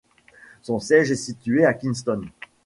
Son 0.63 0.79
siège 0.79 1.11
est 1.11 1.15
situé 1.15 1.63
à 1.63 1.75
Kingston. 1.75 2.21